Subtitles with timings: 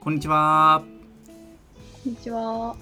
[0.00, 0.82] こんにちは。
[2.02, 2.74] こんにちは。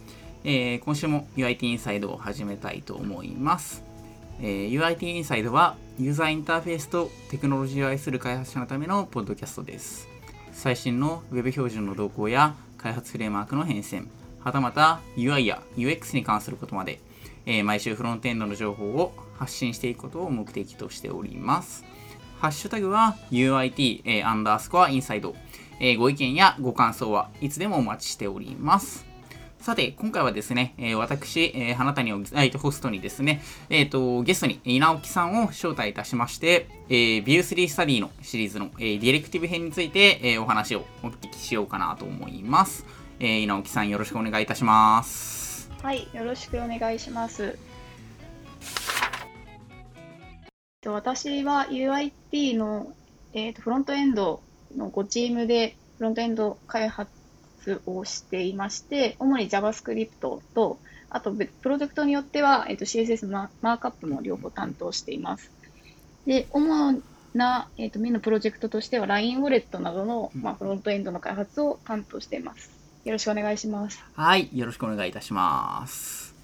[0.45, 3.82] えー今週も UIT インサイドを始めたいと思います。
[4.40, 10.08] えー UIT インサイドはユーザーインターフェースとテクノロジーを愛する開発者のためのポッドキャストです。
[10.53, 14.06] 最新の Web 標準の動向や開発フレームワークの変遷、
[14.42, 17.01] はたまた UI や UX に関することまで、
[17.47, 21.84] えー毎週フロントエンドの情報を発信していくことを目的としております。
[22.41, 25.34] ハッシュタグは UIT、えーアンダースコアインサイド、
[25.80, 29.06] えーご意見やご感想はいつでもお待ちしております。
[29.59, 42.84] さて、今回はですね、えー私、えー花谷をイドホストにですね、えっ、と、ゲストに稲置さんを招待いたしまして、えー、View3 スタディのシリーズの、えーディレクティブ編について、えーお話をお聞きしようかなと思います。
[43.19, 45.45] えー稲置さんよろしくお願いいたします。
[45.82, 47.58] はい、よろしくお願いします。
[50.86, 52.92] と私は UIT の、
[53.33, 54.41] えーとフロントエンド
[54.77, 57.10] の5チームでフロントエンド開発
[57.86, 60.78] をしていまして、主に JavaScript と、
[61.10, 65.50] あと別プロジェクトによっては、えーと CSS ママークアップも両方担当しています。
[66.27, 67.02] で、主
[67.34, 72.75] な、えーとメインのプロジェクトとしては LINE ウォレットなどの、まあ、フロントエンドの開発を担当しています。
[73.06, 74.04] よろしくお願いします。
[74.14, 76.34] はい、よろしくお願いいたします。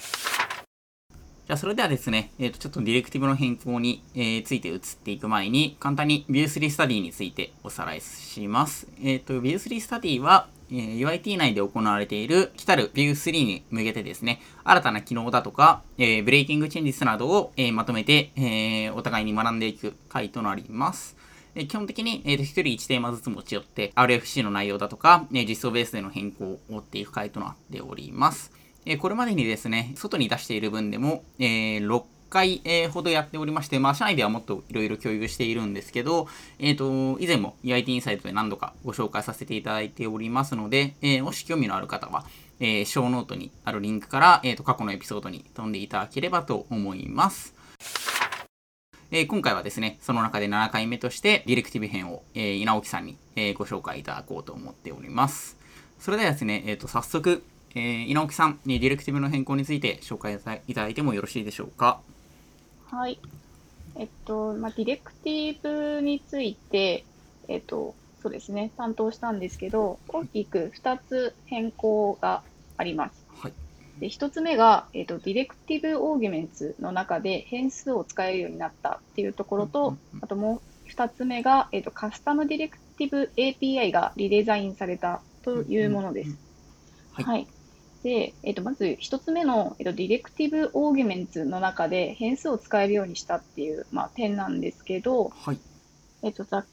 [0.00, 8.88] じゃあ、それではですね、えっ、と、ちょっとディレクティブの変更に、えーついて移っていく前に、簡単に View3 スタディについておさらいします。
[9.00, 21.15] えっ、と、View3 スタディは、えー UIT 内で行われている来たる View3 に向けてですね、新たな機能だとか、えブレイキングチェンジスなどを、えまとめて、えお互いに学んでいく回となります。
[21.58, 28.52] え基本的に、えーと1人1テーマずつ持ち寄って RFC の内容だとか、えー実装ベースでの変更を追っていく回となっております。
[28.84, 42.26] えーこれまでにですね、外に出している分でも、えー6回、えーほどやっておりまして、まあ、社内ではもっといろいろ共有しているんですけど、えっ、と、以前も EIT インサイトで何度かご紹介させていただいておりますので、えもし興味のある方は、
[42.60, 47.55] えー、ショーノートにあるリンクから、えーと、過去のエピソードに飛んでいただければと思います。
[49.12, 55.56] えー今回はですね、その中で7回目として、ディレクティブ編を、えー稲置さんに、えーご紹介いただこうと思っております。
[56.00, 57.44] それではですね、えーと、早速、
[57.76, 62.00] えー稲置さんにディレクティブの変更について紹介いたいただいてもよろしいでしょうか？
[62.90, 63.20] はい。
[63.94, 67.04] えっと、まあ、ディレクティブについて、
[67.48, 72.42] えっと、そうですね、担当したんですけど、大きく2つ変更が
[72.76, 73.25] あります。
[73.98, 74.00] はい。
[74.00, 86.38] で、1つ目が、えっと、ディレクティブオーギュメンツの中で変数を使えるようになったっていうところとうん、あともう2つ目が、えっと、カスタムディレクティブ API がリデザインされたというものです。
[87.12, 87.46] はいはい。
[88.02, 95.58] で、えっと、まず一つ目の、えっと、 directive arguments の中で変数を使えるようにしたっていう、まあ、点なんですけど、はい。
[96.22, 96.66] えっと、ざっ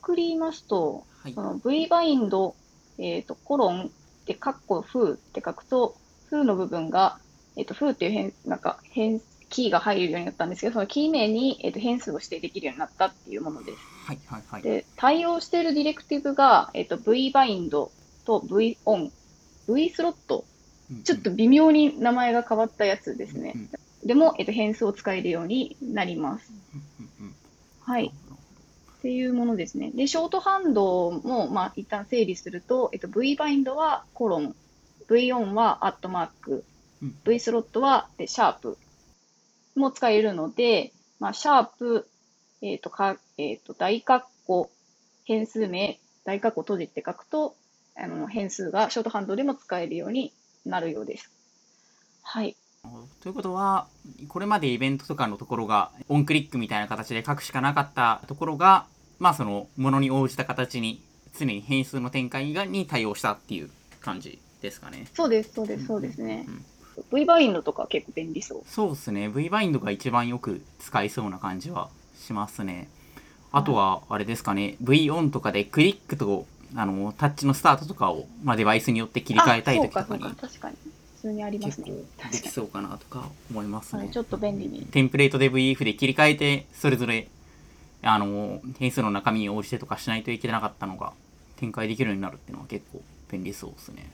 [0.00, 1.42] くり言いますと、はいそ。
[1.42, 2.56] の v bind、
[2.98, 3.90] えっと、コロン
[4.26, 5.96] で、カッコ、フーって書くと、
[6.26, 7.18] フーの部分が、
[7.56, 13.88] えっと、フーっていう変、なんか、変、キーが入るようになったんですけど、そのキー名に、えっと、変数を指定できるようになったっていうものです。
[14.06, 14.20] はい。
[14.26, 14.42] はい。
[14.48, 14.62] はい。
[14.62, 17.92] で、対応しているディレクティブが、えっと、v bind
[18.24, 19.12] と v オン、
[19.68, 20.46] v スロット、
[21.04, 23.60] ちょっと微妙に名前が変わったやつですねうん。
[23.62, 23.70] うん
[24.04, 26.52] でも、えっと、変数を使えるようになります。
[26.52, 26.56] うん
[27.26, 27.34] うん
[27.80, 28.12] はい。
[28.98, 29.92] っていうものですね。
[29.94, 34.56] で、ショートハンドも、まあ、一旦整理すると、えっと、v バインドはコロン、
[35.08, 36.64] v オンはアットマーク、
[37.02, 38.78] うん v スロットはでシャープ
[39.76, 42.08] も使えるので、まあ、シャープ、
[42.62, 44.70] えっと、か、えっと、大括弧、
[45.24, 47.54] 変数名、大括弧閉じて書くと、
[47.96, 50.32] あの、変数がショートハンドでも使えるように
[50.64, 51.30] なるようです。
[52.22, 52.56] はい。
[53.22, 53.86] ということは、
[54.28, 58.86] これまでイベントとかのところが、オンクリックみたいな形で書くしかなかったところが、
[59.18, 61.02] まあその、ものに応じた形に、
[61.38, 63.70] 常に変数の展開がに対応したっていう
[64.00, 65.06] 感じですかね。
[65.14, 66.50] そうです、そうです、そうですねう。
[66.50, 66.64] ん
[67.12, 68.62] V バインドとか結構便利そう。
[68.66, 69.28] そうですね。
[69.28, 72.88] V バインドが一番よく使いそうな感じはしますね。
[73.52, 80.76] あとは、あれですかね、V オンとかでクリックと、あの、タッチのスタートとかを、まあ、デバイスによって切り替えたい時とか、かに確かに。
[81.16, 82.30] 普通にあります結ね構。
[82.32, 84.02] できそうかなとか思いますね。
[84.02, 84.86] はいちょっと便利に。
[84.86, 87.28] テンプレートで VF で切り替えて、それぞれ、
[88.02, 91.12] あの、変数の中身に応じてとかしないといけなかったのが、
[91.56, 94.10] 展開できるようになるっていうのは結構便利そうですね。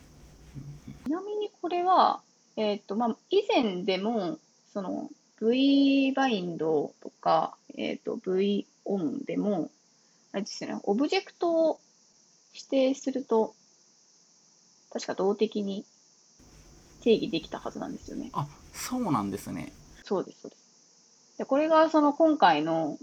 [1.61, 2.21] これは、
[2.57, 4.39] えっと、まあ、以前でも、
[4.73, 5.11] その、
[5.41, 9.71] V バインドとか、えっと、V オンでも、
[10.33, 11.81] あれですよね、オブジェクトを
[12.53, 13.55] 指定すると、
[14.93, 15.85] 確か動的に
[17.03, 18.31] 定義できたはずなんですよね。
[18.33, 19.73] あ、そうなんですね。
[20.05, 20.61] そうです、そうです。
[21.39, 22.99] でこれがその今回の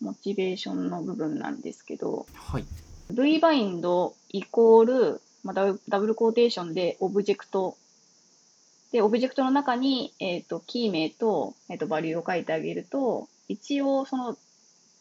[0.00, 2.64] モチベーションの部分なんですけど、はい。
[3.12, 7.76] v-bind イコール、まあ、ダブダブルコーテーションでオブジェクト。
[8.92, 14.36] で、オブジェクトの中に、えっ、と、キー名と、えっ、と、バリューを書いてあげると、一応、その、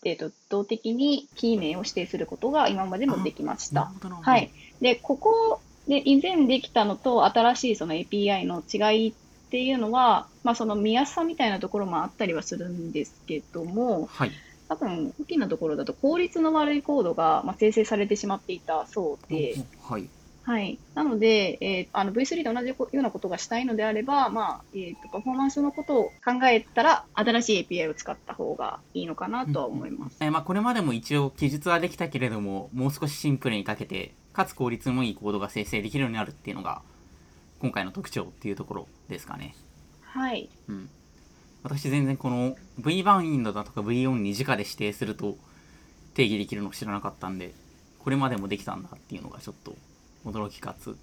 [0.04, 3.92] えっ、と、動的にキー名を指定することが今までもできました。
[4.22, 4.52] はい。
[4.82, 9.14] で、ここで以前できたのと新しいその API の違いっ
[9.50, 14.32] ていうのは、まあその見やすさみたいなところもあったりはするんですけども、はい。
[14.68, 20.10] 多分大きなところだと効率の悪いコードがまあ生成されてしまっていたそうで、はい。
[20.46, 20.78] はい。
[20.94, 30.18] なので、えーあの V3 と同じようなことがしたいのであれば、まあ、えーと、パフォーマンスのことを考えたら、新しい API を使った方がいいのかなとは思います。
[30.20, 36.84] えーまあ、これまでも一応記述はできたけれども、もう少しシンプルにかけて、かつ効率のいいコードが生成できるようになるっていうのが、
[37.60, 39.56] 今回の特徴っていうところですかね。
[40.04, 40.50] はい。
[40.68, 40.90] うん。
[41.64, 45.36] 私全然この V バインドだとか V4 に直で指定すると
[46.14, 47.56] 定義できるのを知らなかったんで、
[47.98, 49.76] これまでもできたんだっていうのがちょっと
[50.26, 50.98] 驚きかつ。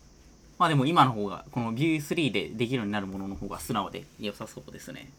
[0.59, 5.11] まあでも今の方が、この Vue3 でできるようになるものの方が素直で良さそうですね。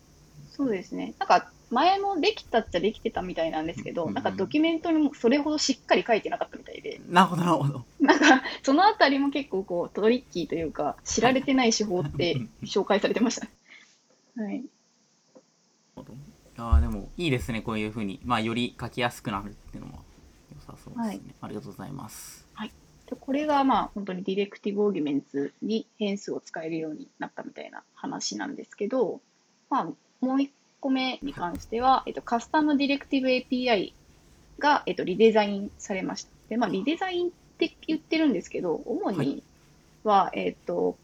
[0.51, 1.15] そうですね。
[1.19, 7.85] なんか、前もできたっちゃできてたみたいなんですけど、うんうんなんかドキュメントにもそれほどしっかり書いてなかったみたいで、なるほど、なるほど。
[7.99, 13.47] なんか、そのあたりも結構こう、トリッキーというか、知られてない手法って 紹介されてました。
[14.41, 14.57] はい。
[14.57, 18.21] いやーでもいいですね、こういうふうに。
[18.23, 20.03] まあ、より書きやすくなるっていうのも
[20.53, 21.07] 良さそうですね。
[21.07, 22.42] はいありがとうございます。
[23.09, 29.21] でこれがまあ本当にディレクティブオーギュメンツに変数を使えるようになったみたいな話なんですけど、
[29.69, 33.93] まあ、もう1個目に関しては、えっと、カスタムディレクティブ API
[34.59, 36.29] が、えっと、リデザインされました。
[36.49, 39.43] で、まあ、リデザインって言ってるんですけど、主に
[40.03, 40.97] は、えっと、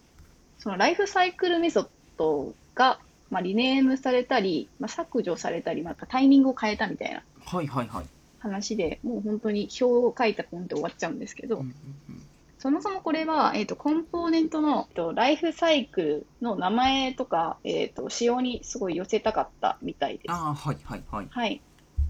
[0.60, 1.88] そのライフサイクルメソッ
[2.18, 3.00] ドが、
[3.30, 8.06] まあ、リネームされたり、まあ、削除されたり、まあ、タイミングを変えたみたいなはいはいはい。
[8.39, 11.68] 話で、もう本当に表を書いたポンって終わっちゃうんですけど、うんうん
[12.09, 12.24] うん
[12.62, 20.31] そもそもこれは、えっとコンポーネントの、えっとライフサイクルの名前とか、えっと仕様にすごい寄せたかったみたいです。
[20.31, 21.27] ああ、はいはいはい。
[21.30, 21.62] はい。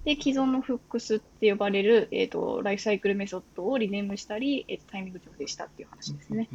[0.05, 6.49] で、既存のフックスって呼ばれる、えっとライフサイクルメソッドをリネームしたり、えっとタイミング調整したっていう話ですね。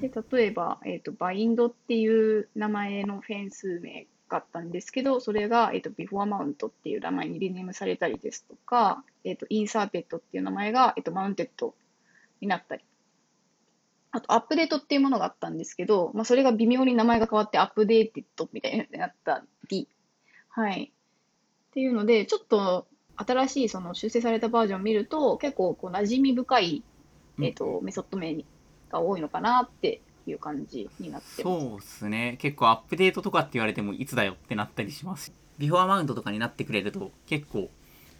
[0.00, 11.74] で、例えば、えっとバインドっていう名前のフェンス名があったんですけど、それが、えっと beforeMount っていう名前にリネームされたりですとか、えっと inserted っていう名前が、えっと mounted
[12.40, 12.84] になったり。
[14.14, 19.88] あと、 update っていうものがあったんですけど、まあ、それが微妙に名前が変わって、アップデーテッドみたいになったり、
[20.50, 20.92] はい。
[21.70, 22.86] っていうので、ちょっと
[23.16, 26.82] 新しいその修正されたバージョンを見ると、結構こう馴染み深い、
[27.40, 28.36] えっ、と、メソッド名
[28.90, 31.42] が多いのかなっていう感じになってます。
[31.42, 32.36] そうですね。
[32.40, 35.32] 結構アップデートとかって言われてもいつだよってなったりします。
[35.58, 37.70] ビフォーマウントとかになってくれると結構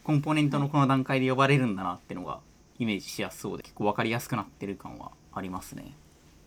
[0.04, 2.40] コンポーネントのこの段階で呼ばれるんだなってのが
[2.78, 5.94] イメージしやすそうで結構わかりやすくなってる感はありますね。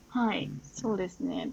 [0.10, 1.52] はい、そうですね。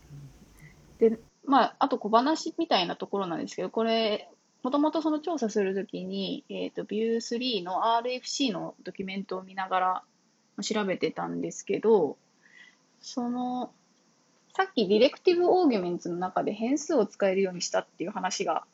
[0.99, 4.29] で、まあ、あと小話みたいなところなんですけど、これ、
[4.63, 10.03] もともとその調査するときに、えっ、と、Vue3 の RFC のドキュメントを見ながら
[10.63, 12.17] 調べてたんですけど、
[13.01, 13.73] その、
[14.55, 18.65] さっきディレクティブオーギュメンツの中で変数を使えるようにしたっていう話が、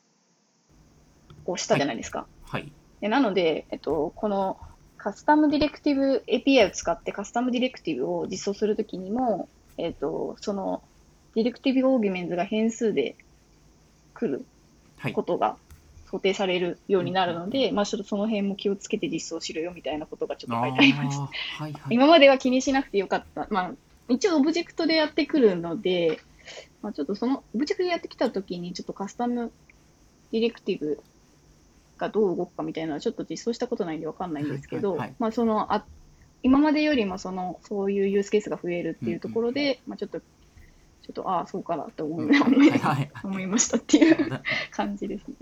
[1.45, 2.27] をしたじゃないですか。
[2.43, 2.71] はい。
[2.99, 4.57] でなので、えっと、この
[4.97, 10.83] カスタムディレクティブ API を使ってカスタムディレクティブを実装するときにも、えっと、その
[11.35, 13.15] ディレクティブオーギュメントが変数で
[14.13, 14.45] 来る
[14.97, 15.23] はいこ。
[15.23, 15.55] とが
[16.11, 21.21] 想定されるようになるので、まあちょっとその辺も気をつけて実装しろよみたいなことがちょっと書いてありました。
[21.21, 21.29] は
[21.69, 21.81] いはい。
[21.91, 23.47] 今までは気にしなくてよかった。
[23.49, 23.71] まあ、
[24.09, 26.19] 一応オブジェクトでやってくるので、
[26.81, 29.51] まあ、ちょっとその、オブジェクトでやってきたときに、ちょっとカスタム
[30.31, 31.01] ディレクティブ
[31.97, 35.85] がどう動くかみたいなのはちょっと実装したことないんでわかんないんですけど、はいはいはいまあその、あ、
[36.41, 40.25] 今までよりもその、そういうユースケースが増えるっていうところで、まあちょっと、ちょ
[41.11, 45.35] っと、ああ、そうかなと思い,、うんはいはい思いましたっていう感じですね。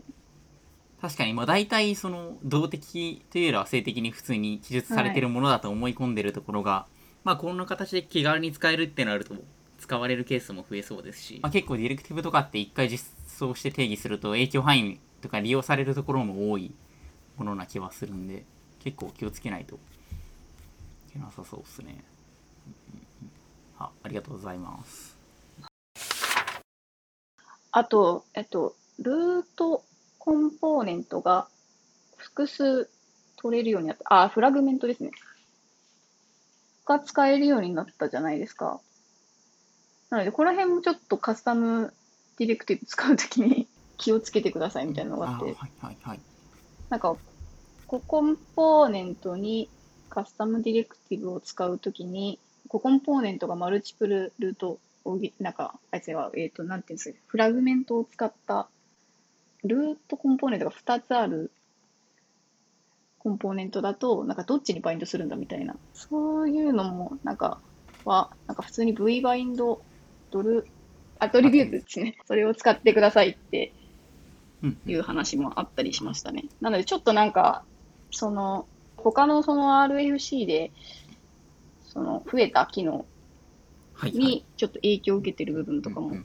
[1.00, 6.88] 確かにもう大体その動的というよりは性的に普通に記述されてるものだと思い込んでるところが、
[7.27, 9.36] まあこんな形で気軽に使えるってなると
[9.79, 16.72] 使われるケースも増えそうですし、まあ、結構ディレクティブとかって一回実装して定義すると影響範囲とか利用されるところも多い
[17.36, 18.46] ものな気はするんで
[18.79, 19.77] 結構気をつけないとい
[21.12, 22.01] けなさそうですね。
[23.77, 25.17] あありがとうございます。
[27.74, 29.84] あと、えっと、ルート
[30.17, 31.50] コンポーネントが
[32.15, 32.89] 複数
[33.36, 34.24] 取れるようになった。
[34.24, 35.12] あ、フラグメントですね。
[36.88, 38.79] が使えるようになったじゃないですか。
[40.10, 41.94] なので、この辺もちょっとカスタム
[42.38, 43.67] ディレクティブ使うときに
[43.98, 46.20] 気をつけてくださいみたいなのがあって、はいはいはい。
[46.89, 47.17] なんか、
[47.88, 49.70] ココンポーネントに
[50.10, 52.39] カスタムディレクティブを使うときに、
[52.70, 58.70] ココンポーネントがマルチプルルートを、なんか、あいつは、えっ、と、なんていうんですか、フラグメントを使った、
[59.63, 61.51] ルートコンポーネントが2つある
[63.27, 67.60] コンポーネントだと、なんかどっちにバインドするんだみたいな、そういうのも、なんか、
[68.05, 69.81] は、なんか普通に V バインド、
[70.31, 70.65] ドル、
[71.19, 72.15] アトリビュートですね。
[72.25, 73.74] それを使ってくださいって
[74.63, 76.46] うんいう話もあったりしましたね。
[76.62, 77.65] なので、ちょっとなんか、
[78.12, 78.65] その、
[78.96, 80.72] 他のその RFC で、
[81.84, 83.05] その、増えた機能。
[84.05, 86.15] にちょっと影響を受けてる部分とかも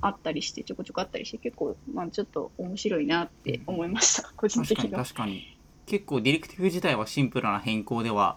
[0.00, 5.04] あったりして、ちょこちょこあったりして、結構、まあちょっと面白いなって思いました、個人確かに的には。
[5.04, 5.57] 確かに。
[5.88, 8.36] 結構ディレクティブ自体はシンプルな変更では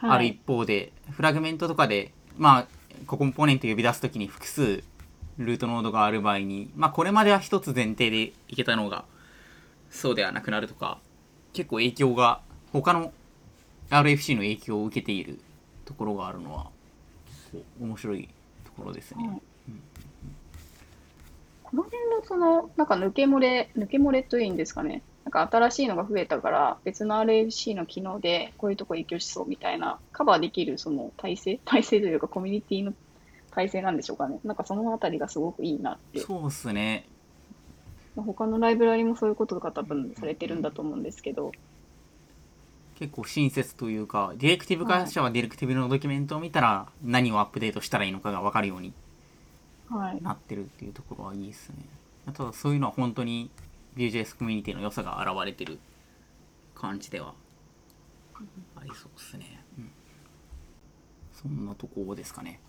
[0.00, 0.28] あるはい。
[0.28, 2.66] 一方で、フラグメントとかで、まあ、
[3.06, 4.82] ココンポーネント呼び出すときに複数
[5.38, 9.04] ルートノードがある場合に、まあ、これまでは一つ前提でいけたのが、
[9.90, 10.98] そうではなくなるとか、
[11.52, 12.40] 結構影響が、
[12.72, 13.12] 他の
[13.90, 15.38] RFC の影響を受けている
[15.84, 16.70] ところがあるのは、
[17.80, 18.28] 面白い
[18.64, 19.28] ところですね。
[19.28, 19.42] はい
[21.62, 25.02] この辺のその、なんか抜け漏れ、抜け漏れというんですかね。
[25.30, 32.92] なんか新しいのが増えたから、別の RFC の機能でこういうとこ影響しそうみたいな、カバーできるその体制、 体制というかコミュニティの
[33.52, 34.40] 体制なんでしょうかね。
[34.42, 36.18] なんかそのあたりがすごくいいなって。
[36.18, 37.06] そうっすね。
[38.16, 41.52] まあ他のライブラリもそういうことが多分されてるんだと思うんですけど、
[42.96, 48.92] 結構親切というか、ディレクティブ会社はディレクティブのドキュメントを見たら、何をアップデートしたらいいのかが分かるように
[49.88, 50.20] はい。
[50.20, 51.76] なってるっていうところはいいですね。
[52.32, 53.50] ただそういうのは本当に
[53.96, 55.78] Vue.js コミュニティの良さが現れてる
[56.74, 57.34] 感じでは
[58.76, 59.64] ありそうですね。
[59.78, 59.90] うん、
[61.32, 62.60] そんなところですかね。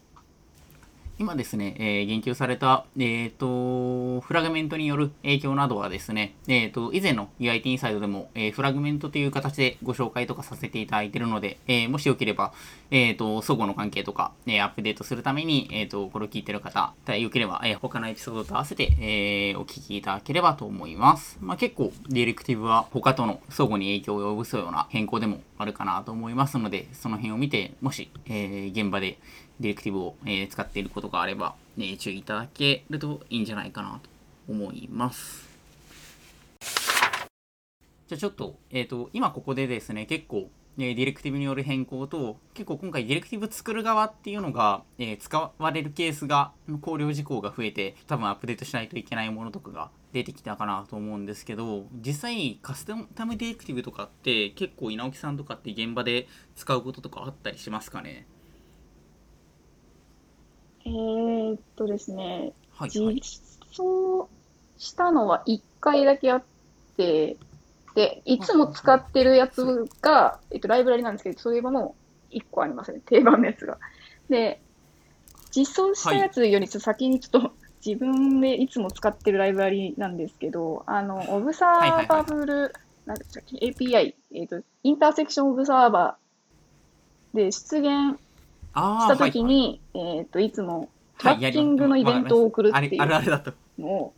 [1.21, 12.53] 今ですね、えー言及された、えっ、と、フラグメントによる影響などはですね、えっ、と、以前の UIT インサイドでも、えーフラグメントという形でご紹介とかさせていただいているので、えーもしよければ、
[12.89, 21.37] えっ、と、相互の関係とか、えーアップデートするために、えっ、と、これを聞いている方、よければ、えー他のエピソードと合わせて、えーお聞きいただければと思います。
[21.39, 29.19] まあ、結構、ディレクティブは他との相互に影響を及ぼすような変更でもあるかなと思いますので、その辺を見て、もし、えー現場で
[29.61, 34.09] ディレクティブを、え使っていることがあれば、え注意いただけるといいんじゃないかなと
[34.51, 35.47] 思います。
[38.07, 40.49] じゃあちょっと、えっ、と、今ここでですね、結構、
[40.79, 58.25] えディレクティブによる変更と、結構今回ディレクティブ作る側っていうのが、えー使われるケースが、考慮事項が増えて、多分アップデートしないといけないものとかが出てきたかなと思うんですけど、実際カスタムディレクティブとかって結構稲置さんとかって現場で使うこととかあったりしますかね？
[60.85, 63.15] えーっとですね、はい、はい。
[63.15, 64.29] 実装
[64.77, 66.43] したのは1回だけあっ
[66.97, 67.38] て、
[67.95, 71.95] で、いつも使ってるやつが、えっと、ライブラリなんですけど、そういえばも
[72.31, 73.77] う1個ありますね、定番のやつが。
[74.29, 74.61] で、
[75.55, 77.51] 実装したやつよりちょっと先にちょっと
[77.85, 82.73] 自分でいつも使ってるライブラリなんですけど、あの、オブサーバブル、
[83.05, 88.19] なんでしたっけ、API、えっと、インターセクションオブサーバーで出現
[88.73, 93.01] したときに、えっと、いつもトはいラッキングのイベントを送るっていう。
[93.79, 94.13] のを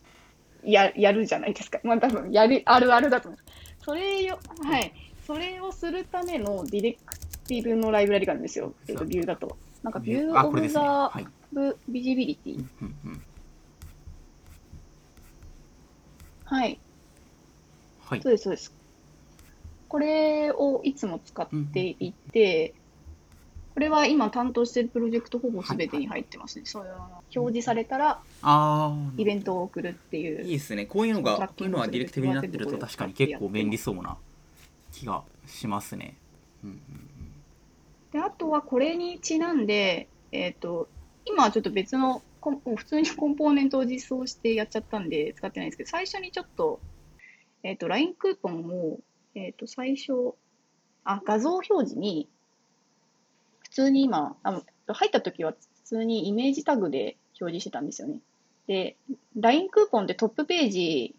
[0.63, 1.79] ややるじゃないですか。
[1.83, 3.53] まあ多分やる、あるあるだと思います。
[3.85, 4.93] それよ、はい。
[5.25, 8.73] それをするためのディレクティブのライブラリがあるんですよ。
[8.87, 9.57] えっと、ビューだと。
[9.81, 10.67] なんか、ビューあ、オブ。
[10.69, 11.27] ザはい。
[11.51, 12.65] ブビジビリティ。
[12.81, 13.21] うんうん
[16.45, 16.79] はい。
[18.01, 18.31] はいそう。
[18.31, 18.73] です、そうです。
[19.89, 22.73] これをいつも使っていて、
[23.73, 26.65] これは今担当しているプロジェクトほぼ全てに入ってますね。
[26.65, 28.95] そういうの表示されたらああ。
[29.17, 30.21] イベントを送るってい。
[30.21, 30.85] いういですね。
[30.85, 34.17] こういうのが、こういうのはディレクティブになってると確かに結構便利そうな
[34.91, 36.15] 気がしますね。
[36.63, 36.79] うんうん
[38.13, 40.87] で、あとはこれにちなんで、えっと、
[41.25, 46.79] 今はちょっと別の普通にコンポーネントを実装してやっちゃったんで使ってないんですけど、最初にちょっと、
[47.63, 48.99] えっと、LINE クーポンを、
[49.33, 50.35] えっと、最初、
[51.03, 52.42] あ、画像表示に、普
[53.73, 58.19] 通に今、あ入った時は普通にイメージタグで表示してたんですよね。
[58.67, 58.95] で、
[59.35, 61.15] LINE クーポンでトップページ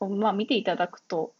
[0.00, 1.32] を、まあ、見ていただくと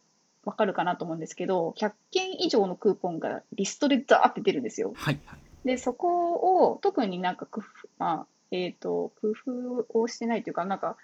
[0.45, 4.93] わかるかなと思うんですけど、100件以上のクーポンがリストでザーって出るんですよ。
[4.95, 5.39] はいはい。
[5.67, 7.65] で、そこを特になんか工夫、
[7.99, 10.95] まあ、えっ、と、工夫をしてないというか、なんか、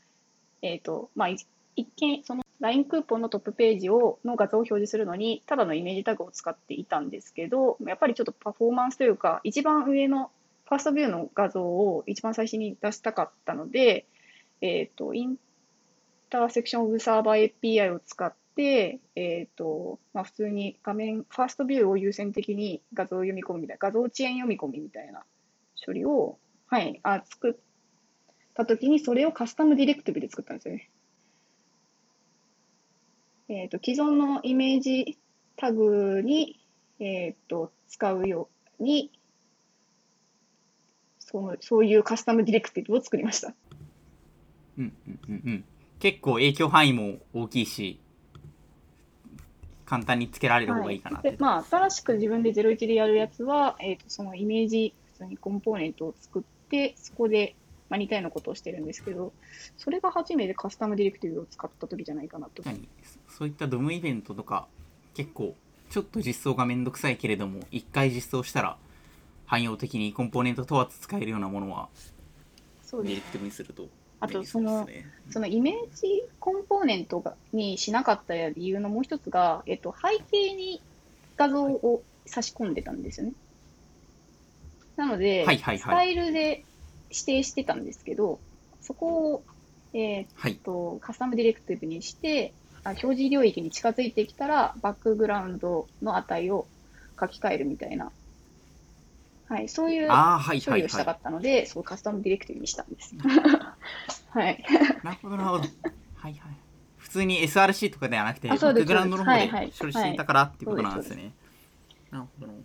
[0.62, 1.38] えっ、と、まあ、い
[1.76, 10.32] 一見、その LINE クーポンのトップページを、の画像を表示するのに、ただのイメージタグを使っていたんですけど、やっぱりちょっとパフォーマンスというか、一番上の
[10.66, 14.06] ファーストビューの画像を一番最初に出したかったので、
[14.62, 15.38] えっ、と、イン
[16.30, 25.26] ターセクションオブサーバー API を使って、えっ、と、まあ、普通に画面、ファーストビューを優先的に画像を読み込むみたいな、画像遅延読み込みみたいな
[25.86, 27.56] 処理を、はい、あ作っ
[28.54, 30.90] たときに、それをカスタムディレクティブで作ったんですよね。
[33.54, 35.18] えっ、と、既存のイメージ
[35.58, 36.60] タグに、
[37.00, 39.12] えっ、と、使うように、
[41.20, 43.54] そうそういうカスタムディレクティブを作りました。
[44.78, 45.66] うんうんうんうん。
[46.00, 48.00] 結構影響範囲も大きいし、
[49.86, 51.32] 簡単につけられる方がいいかなって。
[51.32, 57.56] でまあ、新しく自分で01でやるやつは、えー、とそのイメージ、普通にコンポーネントを作って、そこで、
[57.94, 59.34] まあ、似たようなことをしてるんですけど、
[59.78, 62.64] それが初めてカスタムディレクティブを使った時じゃないかなと。
[62.66, 62.88] 何
[63.30, 64.68] そういったドムイベントとか
[65.14, 65.56] 結構
[65.92, 68.78] ちょっと実装がめんどくさいけれども一回実装したら
[69.46, 71.88] 汎用的にコンポーネント問わず使えるようなものは
[72.92, 73.88] ディレクティブにすると
[74.20, 80.82] あとそうですねそのイメージコンポーネントがにしなかった理由のもう一つが、えっと、背景に
[81.38, 83.34] 画像を差し込んでたんですよね。
[84.96, 86.64] なので、はいはいはいスタイルで
[87.14, 88.40] 指定してたんですけど、
[88.82, 89.44] そこを、
[89.94, 90.56] えーはい。
[90.56, 92.54] とカスタムディレクティブにして
[92.84, 96.68] あ表示領域に近づいてきたらバックグラウンドの値を
[97.20, 98.12] 書き換えるみたいな、
[99.48, 100.82] はい、そういうああはい処はい。
[100.82, 103.16] は理をしたかったので、そうカスタムディレクティブにしたんです。
[104.32, 105.64] はい、いなるほどなるほど。
[106.16, 106.58] はいはい。
[106.98, 109.72] 普通に SRC とかではなくてバックグラウンドの方ではいはい。
[109.78, 111.32] 処理していたからっていうことなんですはいね
[112.12, 112.60] なるほどなる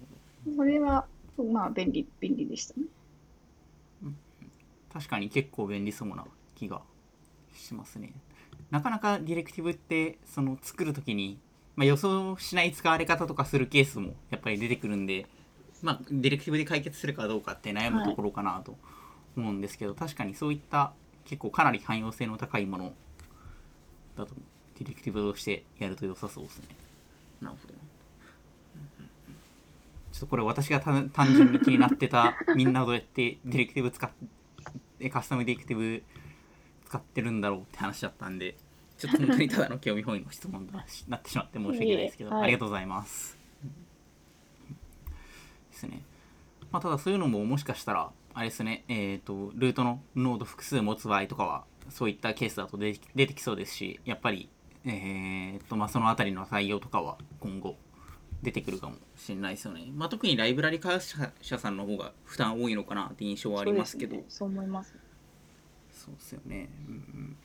[0.44, 0.56] ほど。
[0.56, 1.04] これは、
[1.52, 2.86] まあ、便利、便利でしたね。
[4.92, 6.24] 確かに結構便利そうな
[6.56, 6.80] 気が
[7.54, 8.12] しますね。
[8.70, 11.38] なかなかディレクティブってその作るときに、
[11.76, 15.26] まあ、予想しない使われ方とかするケースもやっぱり出てくるんで、
[15.82, 18.76] まあ、ディレクティブで解決するかどうかって悩むところかなと
[19.36, 20.92] 思うんですけど、確かにそういった
[21.24, 22.92] 結構かなり汎用性の高いもの
[24.16, 24.34] だと
[24.78, 26.64] ディレクティブとしてやると良さそうですね。
[27.40, 27.74] なるほど。
[30.12, 34.10] ちょっとこれ私が単単純に気になってたみんなどうやってディレクティブ使っ
[34.98, 36.02] てカスタムディレクティブ
[36.86, 38.56] 使ってるんだろうって話だったんで
[38.98, 43.38] ちょっと本当にただの興味本位の質問となってしまって申し訳ないですけど、はいありがとうございます。
[45.70, 46.02] ですね。
[46.72, 54.48] まあ、ただそういうのももしかしたらあれですね、えっ、とルートのノード複数持つ場合とかはそういったケースだと出てき出てきそうですしやっぱり
[54.84, 57.76] えーとまあ、そのあたりの対応とかは今後
[58.42, 59.86] 出てくるかもしれないですよね。
[59.94, 64.94] まあ、特にライブラリ開発者さんの方が負担多いのかなって印象はありますけど、そうですねそう思います。
[65.92, 66.68] そうですよね。
[66.88, 67.36] うんうん、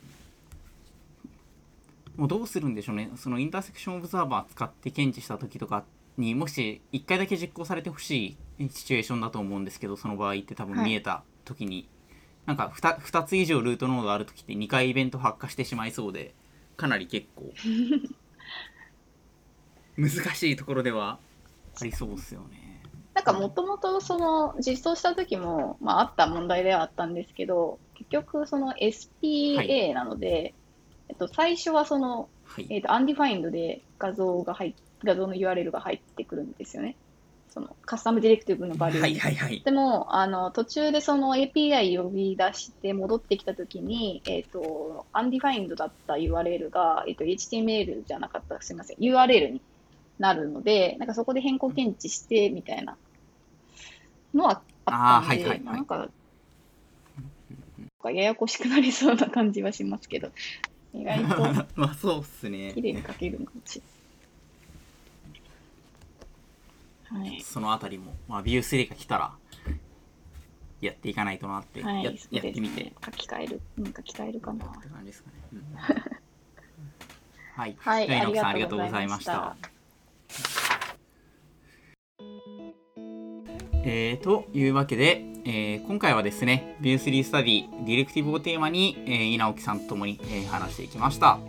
[2.18, 3.12] もうどうするんでしょうね。
[3.16, 5.84] そのインターセクションオブザーバー使って検知した時とか
[6.18, 11.90] にもし1回だけ実行されてほしいシチュエーションだと思うんですけど、その場合って多分はい見えた時に、
[12.46, 16.36] なんか 2, 2つ以上ルートノードある時って2回イベント発火してしまいそうで、
[16.78, 17.52] かなり結構
[19.98, 21.20] 難しいところでは
[21.80, 22.82] ありそうですよね。
[23.14, 30.54] なんかもともとその実装した時も、まあ、あった問題ではあったんですけど、結局そのは SPA なので、
[31.10, 32.68] えっと、最初はその、はい。
[32.70, 36.96] えっと、undefined で画像が入っ画像の URL が入ってくるんですよね。
[37.50, 39.62] そのカスタムディレクティブのバリューはにいはいはい。
[39.64, 49.62] でも、あの、途中でその API 呼び出して戻ってきたときに、えっ、と、undefined だった URL が、えっ、と、HTML じゃなかった、すみません、URL に
[50.24, 52.96] なるので、なんかそこで変更検知して、みたいな
[54.34, 56.10] のはあったんで、はいはいはいまあなんか、なん
[58.02, 60.32] かややこしくなりそうな感じはしますけど、
[60.94, 62.84] 意外と まあそうっすね綺。
[62.84, 63.82] 麗に書けるのかもし
[67.12, 67.30] れない。
[67.30, 67.42] はい。
[67.42, 69.36] そのあたりも、まあ、ビュー3が来たら、
[70.80, 72.94] やっていかないとなって、はい、やそうやってみて。
[73.04, 74.66] 書き換える、うん、書き換えるかな。
[74.68, 75.36] って感じですかね。
[75.52, 75.64] うん
[77.56, 77.76] はい。
[77.78, 79.56] はい、あありがとうございました。。
[83.86, 91.40] えー、というわけで、えー今回はですね、View3 スタディ、ディレクティブをテーマに、えー稲置さんと共に、えー話していきました。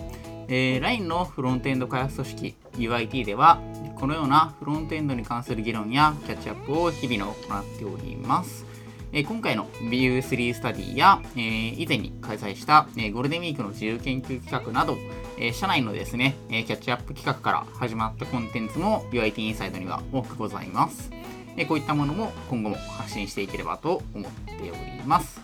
[0.48, 3.60] えー LINE のフロントエンド開発組織 UIT では、
[3.96, 8.66] このようなフロントエンドに関する議論やキャッチアップを日々の行っております。
[9.12, 14.96] えー今回の View3 スタディや、えー以前に開催した、えーゴールデンウィークの自由研究企画など、
[15.38, 21.12] えー社内のですね、えーキャッチアップ企画から始まったコンテンツも UIT インサイドには多くございます。
[21.56, 25.40] えこういったものも今後も発信していければと思っております。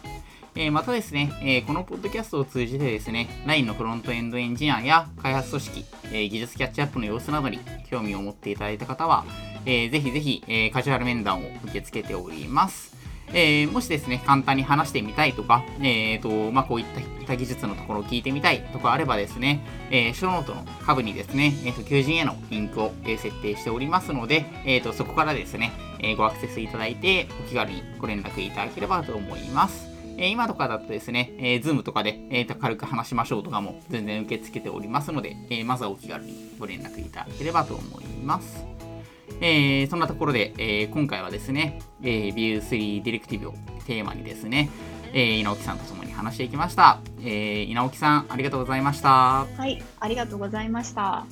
[0.57, 9.25] えまたですね、えこのポッドキャストを通じてですね、LINE のフロントエンドエンジニアや開発組織、え技術キャッチアップの様子などに興味を持っていただいた方は、
[9.65, 13.00] えーぜひぜひ、えカジュアル面談を受け付けております。
[13.33, 16.87] えー、もしですね、簡単に話してみたいとか、えーとまあ、こういっ
[17.27, 29.91] た技術のところを聞いてみたいとかあればですね、えー、ショーノートの下部にですね、えーと、求人へのリンクを、えー、設定しておりますので、えーと、そこからですね、えー、ごアクセスいただいて、お気軽にご連絡いただければと思います。
[30.19, 38.80] え今とかだとですね、えー、Zoom とかで、えー、軽く話しましょうとかも全然受け付けておりますので、えまずはお気軽にご連絡いただければと思います。
[39.41, 43.55] えー、そんなところで、えー、今回はですね、えー、View3 ディレクティブを
[43.87, 44.71] テーマにですね、
[45.13, 47.01] えー、稲沖さんと共に話していきました。
[47.21, 49.47] えー、稲沖さん、ありがとうございました。
[49.57, 51.27] はい、ありがとうございました。